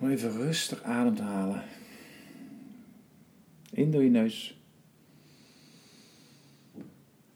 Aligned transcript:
Om 0.00 0.10
even 0.10 0.32
rustig 0.32 0.82
adem 0.82 1.14
te 1.14 1.22
halen. 1.22 1.64
In 3.70 3.90
door 3.90 4.02
je 4.02 4.10
neus. 4.10 4.60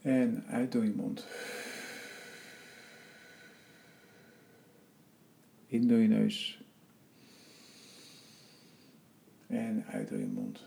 En 0.03 0.45
uit 0.47 0.73
door 0.73 0.85
je 0.85 0.95
mond. 0.95 1.27
In 5.67 5.89
door 5.89 5.99
je 5.99 6.09
neus. 6.09 6.63
En 9.47 9.85
uit 9.87 10.09
door 10.09 10.19
je 10.19 10.27
mond. 10.27 10.65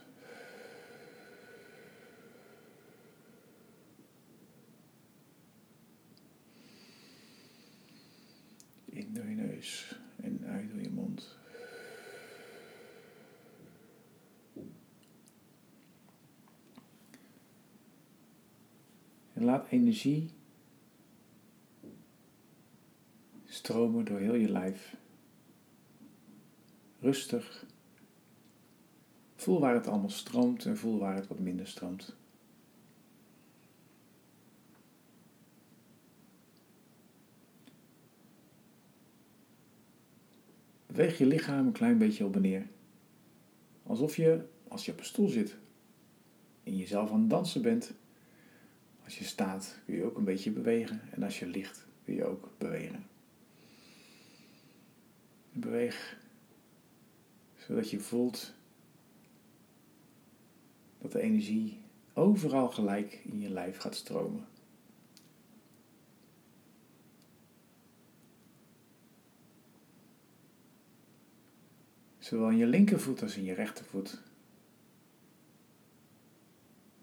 In 8.86 9.14
door 9.14 9.26
je 9.26 9.36
neus 9.36 9.96
en 10.16 10.46
uit 10.48 10.70
door 10.72 10.82
je 10.82 10.90
mond. 10.90 11.38
En 19.34 19.35
laat 19.46 19.68
energie 19.70 20.30
stromen 23.46 24.06
door 24.06 24.20
heel 24.20 24.36
je 24.36 24.50
lijf. 24.50 24.96
Rustig. 27.00 27.66
Voel 29.36 29.60
waar 29.60 29.74
het 29.74 29.88
allemaal 29.88 30.10
stroomt 30.10 30.66
en 30.66 30.78
voel 30.78 31.00
waar 31.00 31.16
het 31.16 31.28
wat 31.28 31.40
minder 31.40 31.68
stroomt. 31.68 32.16
Beweeg 40.86 41.18
je 41.18 41.26
lichaam 41.26 41.66
een 41.66 41.72
klein 41.72 41.98
beetje 41.98 42.26
op 42.26 42.36
en 42.36 42.42
neer. 42.42 42.68
Alsof 43.84 44.16
je, 44.16 44.46
als 44.68 44.86
je 44.86 44.92
op 44.92 45.00
een 45.00 45.06
stoel 45.06 45.28
zit, 45.28 45.56
in 46.64 46.78
jezelf 46.78 47.12
aan 47.12 47.20
het 47.20 47.30
dansen 47.30 47.62
bent. 47.62 47.94
Als 49.06 49.18
je 49.18 49.24
staat 49.24 49.80
kun 49.86 49.96
je 49.96 50.04
ook 50.04 50.18
een 50.18 50.24
beetje 50.24 50.52
bewegen 50.52 51.02
en 51.12 51.24
als 51.24 51.40
je 51.40 51.48
ligt 51.48 51.86
kun 52.04 52.14
je 52.14 52.26
ook 52.26 52.50
bewegen. 52.58 53.08
Beweeg 55.52 56.18
zodat 57.58 57.90
je 57.90 58.00
voelt 58.00 58.54
dat 61.02 61.12
de 61.12 61.22
energie 61.22 61.78
overal 62.14 62.70
gelijk 62.70 63.22
in 63.24 63.40
je 63.40 63.50
lijf 63.50 63.78
gaat 63.78 63.96
stromen. 63.96 64.46
Zowel 72.20 72.50
in 72.50 72.58
je 72.58 72.66
linkervoet 72.66 73.22
als 73.22 73.38
in 73.38 73.44
je 73.44 73.54
rechtervoet. 73.54 74.22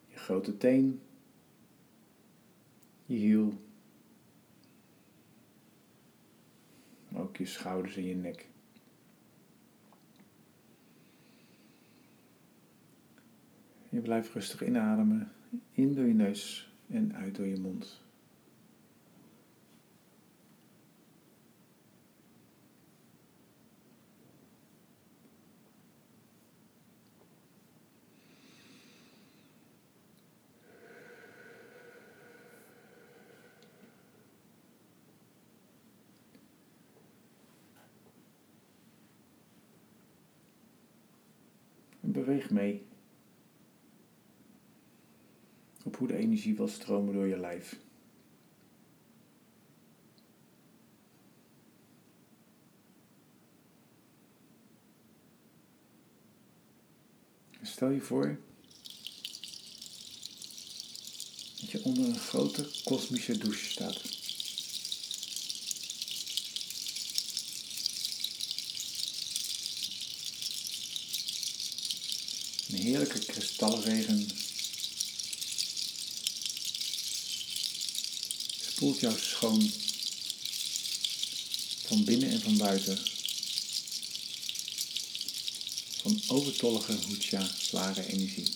Je 0.09 0.17
grote 0.17 0.57
teen, 0.57 1.01
hiel, 3.15 3.53
ook 7.15 7.37
je 7.37 7.47
schouders 7.47 7.97
en 7.97 8.05
je 8.05 8.15
nek. 8.15 8.49
Je 13.89 14.01
blijft 14.01 14.33
rustig 14.33 14.65
inademen, 14.65 15.33
in 15.73 15.95
door 15.95 16.07
je 16.07 16.15
neus 16.15 16.73
en 16.87 17.15
uit 17.15 17.37
door 17.37 17.47
je 17.47 17.61
mond. 17.61 18.03
En 42.03 42.12
beweeg 42.25 42.51
mee 42.51 42.87
op 45.85 45.97
hoe 45.97 46.09
de 46.09 46.17
energie 46.17 46.57
wil 46.57 46.69
stromen 46.69 47.15
door 47.15 47.27
je 47.27 47.39
lijf. 47.39 47.81
Stel 57.63 57.91
je 57.91 58.01
voor 58.01 58.39
dat 61.61 61.71
je 61.71 61.85
onder 61.85 62.05
een 62.05 62.19
grote 62.19 62.83
kosmische 62.85 63.39
douche 63.39 63.65
staat. 63.65 64.21
Een 72.73 72.82
heerlijke 72.93 73.19
kristallenregen 73.19 74.31
spoelt 78.61 79.01
jou 79.01 79.19
schoon 79.19 79.73
van 81.87 82.05
binnen 82.05 82.31
en 82.31 82.41
van 82.41 82.57
buiten. 82.57 82.99
Van 86.03 86.23
overtollige 86.27 86.99
hucha, 87.09 87.51
zware 87.61 88.07
energie. 88.07 88.51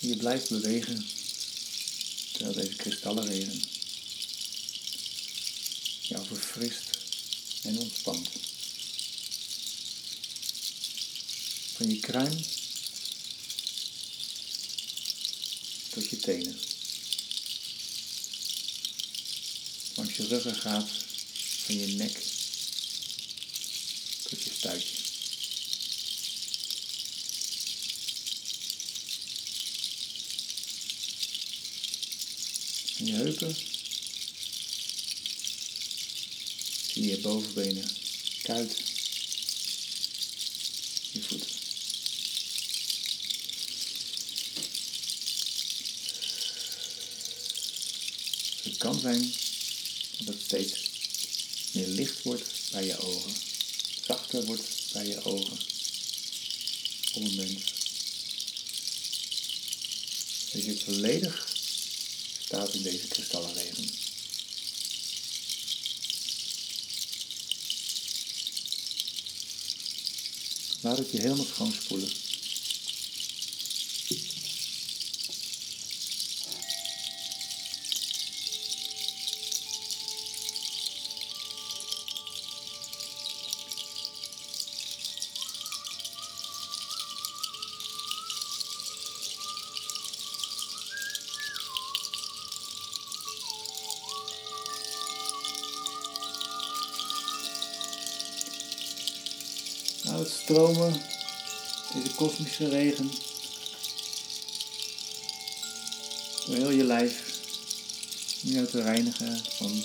Je 0.00 0.16
blijft 0.16 0.48
bewegen 0.48 1.06
terwijl 2.32 2.54
deze 2.54 2.76
kristallenregen 2.76 3.62
jou 6.00 6.26
verfrist 6.26 6.97
en 7.62 7.78
ontspant. 7.78 8.28
Van 11.76 11.88
je 11.88 12.00
kruin 12.00 12.44
tot 15.90 16.10
je 16.10 16.16
tenen. 16.16 16.58
Langs 19.94 20.16
je 20.16 20.26
ruggengraat 20.26 20.88
van 21.64 21.76
je 21.78 21.86
nek 21.86 22.22
tot 24.22 24.42
je 24.42 24.50
stuitje. 24.56 24.96
En 32.98 33.06
je 33.06 33.12
heupen. 33.12 33.56
Zie 36.92 37.07
bovenbenen, 37.20 37.90
kuit, 38.42 38.76
je 41.12 41.22
voeten. 41.22 41.48
Het 48.62 48.76
kan 48.76 49.00
zijn 49.00 49.32
dat 50.18 50.34
het 50.34 50.42
steeds 50.44 50.72
meer 51.72 51.86
licht 51.88 52.22
wordt 52.22 52.44
bij 52.70 52.86
je 52.86 52.98
ogen, 52.98 53.32
zachter 54.06 54.44
wordt 54.44 54.62
bij 54.92 55.06
je 55.06 55.24
ogen 55.24 55.58
op 57.14 57.22
een 57.22 57.34
moment. 57.34 57.72
Dat 60.52 60.64
je 60.64 60.78
volledig 60.84 61.56
staat 62.38 62.74
in 62.74 62.82
deze 62.82 63.06
kristallenregen. 63.06 64.07
Laat 70.80 70.98
het 70.98 71.10
je 71.10 71.20
helemaal 71.20 71.44
schoonspoelen. 71.44 72.08
Stromen, 100.48 101.02
deze 101.94 102.14
kosmische 102.14 102.68
regen, 102.68 103.12
door 106.46 106.54
heel 106.54 106.70
je 106.70 106.84
lijf, 106.84 107.40
om 108.44 108.50
jou 108.50 108.66
te 108.66 108.82
reinigen 108.82 109.40
van 109.50 109.82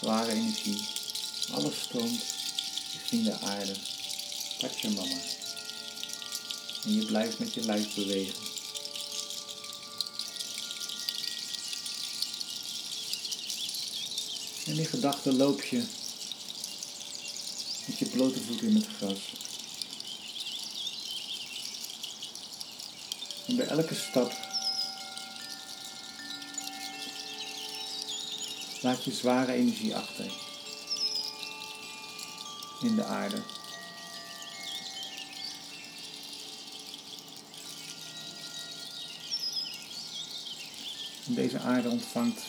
zware 0.00 0.32
energie. 0.32 0.88
Alles 1.50 1.80
stroomt 1.80 2.22
richting 2.92 3.24
de 3.24 3.40
aarde. 3.40 3.74
Pak 4.58 4.70
je 4.70 4.88
mama. 4.88 5.16
En 6.84 6.94
je 6.94 7.04
blijft 7.04 7.38
met 7.38 7.54
je 7.54 7.64
lijf 7.64 7.94
bewegen. 7.94 8.34
En 14.66 14.78
in 14.78 14.86
gedachten 14.86 15.36
loop 15.36 15.62
je 15.62 15.82
met 17.86 17.98
je 17.98 18.06
blote 18.06 18.40
voeten 18.40 18.68
in 18.68 18.74
het 18.74 18.86
gras. 18.96 19.18
En 23.46 23.56
bij 23.56 23.66
elke 23.66 23.94
stap 23.94 24.32
laat 28.80 29.04
je 29.04 29.12
zware 29.12 29.52
energie 29.52 29.96
achter 29.96 30.32
in 32.82 32.94
de 32.94 33.04
aarde. 33.04 33.42
En 41.26 41.34
deze 41.34 41.58
aarde 41.58 41.88
ontvangt 41.88 42.42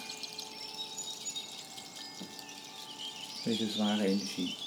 deze 3.43 3.69
zware 3.69 4.05
energie. 4.05 4.62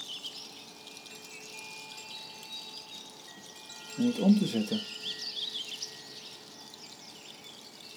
Om 3.97 4.39
te 4.39 4.47
zetten 4.47 4.81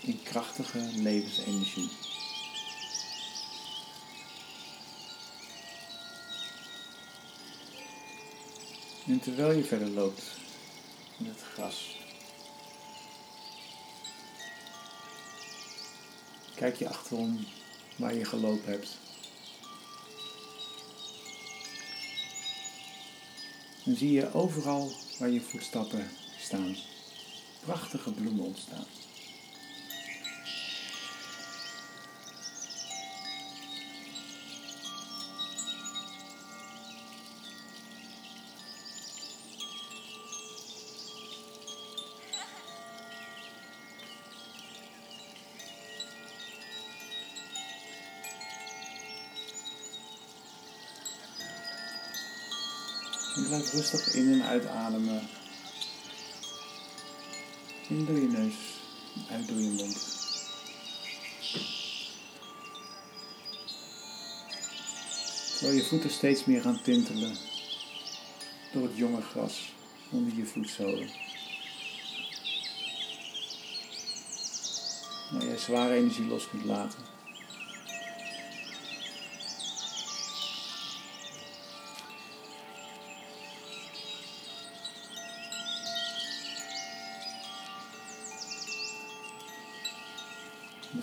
in 0.01 0.23
krachtige 0.23 0.79
levensenergie. 0.79 1.91
En 9.07 9.21
terwijl 9.21 9.53
je 9.53 9.65
verder 9.65 9.89
loopt 9.89 10.23
in 11.19 11.27
het 11.27 11.43
gras, 11.53 11.97
kijk 16.55 16.77
je 16.77 16.89
achterom 16.89 17.47
waar 17.97 18.15
je 18.15 18.25
gelopen 18.25 18.71
hebt. 18.71 18.97
En 23.85 23.97
zie 23.97 24.13
je 24.13 24.35
overal 24.35 24.93
waar 25.21 25.31
je 25.31 25.41
voetstappen 25.41 26.09
staan, 26.39 26.77
prachtige 27.65 28.13
bloemen 28.13 28.45
ontstaan. 28.45 28.85
En 53.37 53.47
blijf 53.47 53.73
rustig 53.73 54.15
in 54.15 54.33
en 54.33 54.43
uitademen. 54.43 55.29
In 57.89 58.05
door 58.05 58.19
je 58.19 58.29
neus, 58.29 58.55
uit 59.31 59.49
door 59.49 59.59
je 59.59 59.71
mond. 59.71 60.19
Terwijl 65.53 65.79
je 65.79 65.85
voeten 65.85 66.11
steeds 66.11 66.45
meer 66.45 66.61
gaan 66.61 66.83
tintelen 66.83 67.37
door 68.73 68.83
het 68.83 68.97
jonge 68.97 69.23
gras 69.23 69.73
onder 70.11 70.37
je 70.37 70.47
voetzolen. 70.47 71.11
Waar 75.31 75.45
je 75.45 75.59
zware 75.59 75.95
energie 75.95 76.27
los 76.27 76.49
kunt 76.49 76.65
laten. 76.65 77.20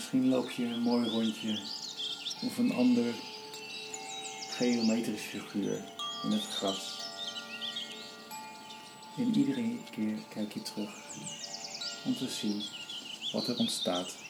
Misschien 0.07 0.29
loop 0.29 0.49
je 0.49 0.65
een 0.65 0.81
mooi 0.81 1.09
rondje 1.09 1.59
of 2.45 2.57
een 2.57 2.73
ander 2.73 3.13
geometrische 4.49 5.27
figuur 5.27 5.83
in 6.23 6.31
het 6.31 6.43
gras. 6.43 6.99
En 9.17 9.37
iedere 9.37 9.77
keer 9.91 10.17
kijk 10.29 10.53
je 10.53 10.61
terug 10.61 10.89
om 12.05 12.15
te 12.15 12.27
zien 12.27 12.63
wat 13.31 13.47
er 13.47 13.57
ontstaat. 13.57 14.26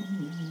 Mm-hmm. 0.00 0.49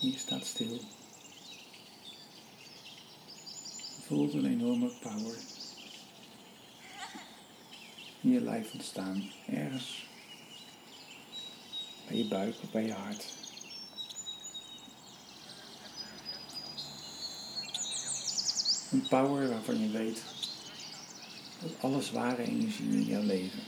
Je 0.00 0.18
staat 0.18 0.46
stil. 0.46 0.80
Je 3.96 4.06
voelt 4.06 4.34
een 4.34 4.46
enorme 4.46 4.88
power 4.88 5.38
in 8.20 8.30
je 8.30 8.40
lijf 8.40 8.72
ontstaan. 8.72 9.30
Ergens 9.46 10.04
bij 12.06 12.16
je 12.16 12.28
buik 12.28 12.54
of 12.62 12.70
bij 12.70 12.84
je 12.86 12.92
hart. 12.92 13.24
Een 18.90 19.08
power 19.08 19.48
waarvan 19.48 19.80
je 19.80 19.90
weet 19.90 20.22
dat 21.60 21.70
alle 21.80 22.02
zware 22.02 22.42
energie 22.42 22.90
in 22.90 23.04
jouw 23.04 23.22
leven, 23.22 23.62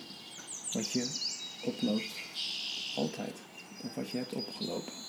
wat 0.73 0.93
je 0.93 1.31
oploopt, 1.65 2.13
altijd, 2.97 3.39
of 3.85 3.95
wat 3.95 4.11
je 4.11 4.17
hebt 4.17 4.33
opgelopen, 4.33 5.02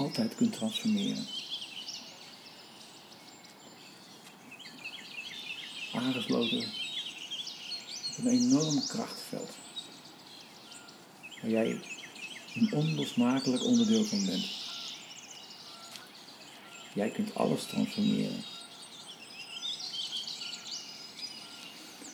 altijd 0.00 0.34
kunt 0.34 0.52
transformeren. 0.52 1.26
Aangesloten 5.94 6.58
op 8.18 8.24
een 8.24 8.26
enorm 8.26 8.86
krachtveld, 8.86 9.50
waar 11.40 11.50
jij 11.50 11.80
een 12.54 12.72
onlosmakelijk 12.72 13.64
onderdeel 13.64 14.04
van 14.04 14.26
bent. 14.26 14.44
Jij 16.94 17.10
kunt 17.10 17.34
alles 17.34 17.64
transformeren. 17.64 18.44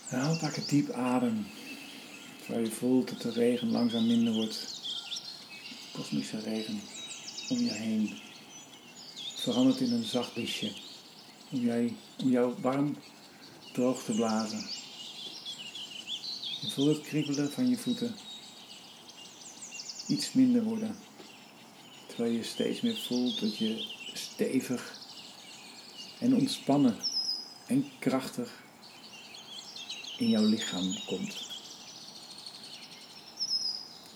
Haal 0.08 0.38
een 0.40 0.66
diep 0.68 0.90
adem. 0.90 1.46
Terwijl 2.38 2.64
je 2.64 2.72
voelt 2.72 3.08
dat 3.08 3.22
de 3.22 3.30
regen 3.30 3.70
langzaam 3.70 4.06
minder 4.06 4.32
wordt. 4.32 4.80
Kosmische 5.92 6.40
regen 6.40 6.80
om 7.48 7.58
je 7.58 7.72
heen. 7.72 8.18
Verandert 9.34 9.80
in 9.80 9.92
een 9.92 10.04
zacht 10.04 10.32
briesje. 10.32 10.72
Om, 11.50 11.60
jij, 11.60 11.94
om 12.22 12.30
jou 12.30 12.54
warm 12.60 12.96
droog 13.72 14.04
te 14.04 14.12
blazen. 14.12 14.66
Je 16.60 16.70
voelt 16.70 16.96
het 16.96 17.06
kriebelen 17.06 17.52
van 17.52 17.68
je 17.68 17.76
voeten. 17.76 18.14
Iets 20.08 20.32
minder 20.32 20.62
worden. 20.62 20.96
Terwijl 22.06 22.32
je 22.32 22.42
steeds 22.42 22.80
meer 22.80 22.96
voelt 22.96 23.40
dat 23.40 23.56
je 23.56 23.94
stevig 24.12 24.98
en 26.18 26.34
ontspannen 26.34 26.96
en 27.66 27.90
krachtig 27.98 28.64
in 30.18 30.28
jouw 30.28 30.44
lichaam 30.44 30.94
komt. 31.06 31.44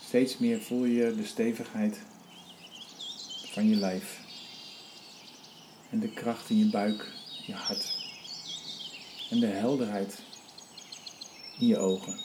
Steeds 0.06 0.38
meer 0.38 0.62
voel 0.62 0.84
je 0.84 1.14
de 1.14 1.24
stevigheid 1.24 1.98
van 3.50 3.68
je 3.68 3.76
lijf 3.76 4.20
en 5.90 6.00
de 6.00 6.08
kracht 6.08 6.50
in 6.50 6.58
je 6.58 6.64
buik, 6.64 7.12
je 7.46 7.52
hart 7.52 7.98
en 9.30 9.40
de 9.40 9.46
helderheid 9.46 10.18
in 11.58 11.66
je 11.66 11.78
ogen. 11.78 12.18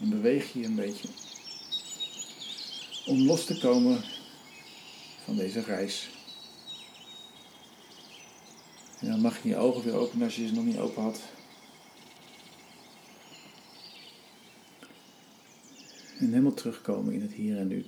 En 0.00 0.08
beweeg 0.10 0.52
je 0.52 0.64
een 0.64 0.74
beetje 0.74 1.08
om 3.06 3.26
los 3.26 3.44
te 3.44 3.58
komen 3.58 4.04
van 5.24 5.36
deze 5.36 5.60
reis. 5.60 6.08
En 9.02 9.10
dan 9.10 9.20
mag 9.20 9.42
je 9.42 9.48
je 9.48 9.56
ogen 9.56 9.82
weer 9.82 9.94
openen 9.94 10.24
als 10.24 10.36
je 10.36 10.46
ze 10.46 10.54
nog 10.54 10.64
niet 10.64 10.78
open 10.78 11.02
had. 11.02 11.20
En 16.18 16.28
helemaal 16.28 16.54
terugkomen 16.54 17.12
in 17.12 17.22
het 17.22 17.32
hier 17.32 17.58
en 17.58 17.68
nu. 17.68 17.84